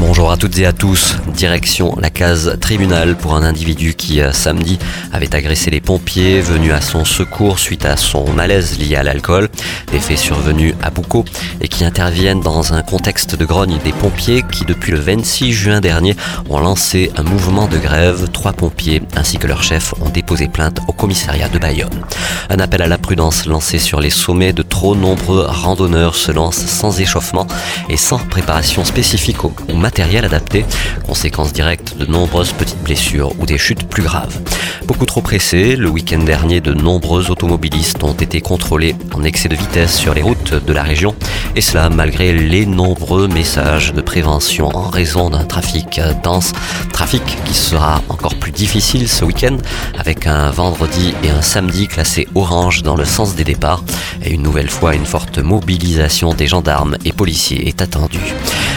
[0.00, 1.16] Bonjour à toutes et à tous.
[1.34, 4.78] Direction la case tribunal pour un individu qui, euh, samedi,
[5.12, 9.48] avait agressé les pompiers venus à son secours suite à son malaise lié à l'alcool.
[9.90, 11.24] Des faits survenus à Boucault
[11.60, 15.80] et qui interviennent dans un contexte de grogne des pompiers qui, depuis le 26 juin
[15.80, 16.14] dernier,
[16.48, 18.28] ont lancé un mouvement de grève.
[18.32, 22.04] Trois pompiers ainsi que leur chef ont déposé plainte au commissariat de Bayonne.
[22.50, 26.56] Un appel à la prudence lancé sur les sommets de trop nombreux randonneurs se lance
[26.56, 27.48] sans échauffement
[27.88, 29.52] et sans préparation spécifique au
[29.88, 30.66] matériel adapté,
[31.06, 34.38] conséquence directe de nombreuses petites blessures ou des chutes plus graves.
[34.86, 39.56] Beaucoup trop pressés, le week-end dernier, de nombreux automobilistes ont été contrôlés en excès de
[39.56, 41.14] vitesse sur les routes de la région,
[41.56, 46.52] et cela malgré les nombreux messages de prévention en raison d'un trafic dense,
[46.92, 49.56] trafic qui sera encore plus difficile ce week-end
[49.98, 53.84] avec un vendredi et un samedi classés orange dans le sens des départs
[54.24, 58.34] et une nouvelle fois une forte mobilisation des gendarmes et policiers est attendue.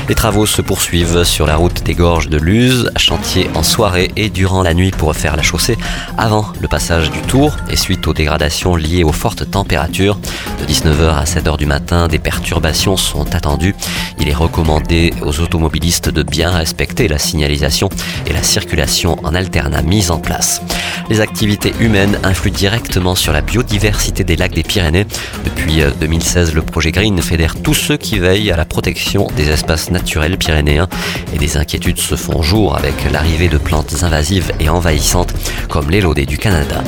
[0.09, 4.29] Les travaux se poursuivent sur la route des gorges de Luz, chantier en soirée et
[4.29, 5.77] durant la nuit pour refaire la chaussée
[6.17, 10.19] avant le passage du tour et suite aux dégradations liées aux fortes températures.
[10.59, 13.75] De 19h à 7h du matin, des perturbations sont attendues.
[14.21, 17.89] Il est recommandé aux automobilistes de bien respecter la signalisation
[18.27, 20.61] et la circulation en alternat mise en place.
[21.09, 25.07] Les activités humaines influent directement sur la biodiversité des lacs des Pyrénées.
[25.43, 29.89] Depuis 2016, le projet Green fédère tous ceux qui veillent à la protection des espaces
[29.89, 30.87] naturels pyrénéens
[31.33, 35.33] et des inquiétudes se font jour avec l'arrivée de plantes invasives et envahissantes
[35.67, 36.83] comme l'élodée du Canada.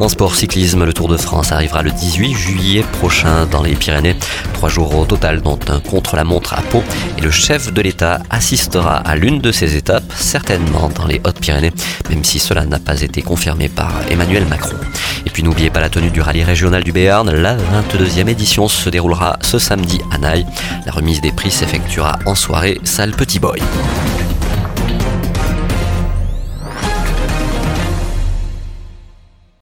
[0.00, 4.16] En sport cyclisme, le Tour de France arrivera le 18 juillet prochain dans les Pyrénées.
[4.54, 6.82] Trois jours au total, dont un contre-la-montre à Pau.
[7.18, 11.72] Et le chef de l'État assistera à l'une de ces étapes, certainement dans les Hautes-Pyrénées,
[12.08, 14.76] même si cela n'a pas été confirmé par Emmanuel Macron.
[15.26, 17.30] Et puis n'oubliez pas la tenue du rallye régional du Béarn.
[17.30, 20.46] La 22e édition se déroulera ce samedi à Naï.
[20.86, 23.60] La remise des prix s'effectuera en soirée, salle Petit Boy.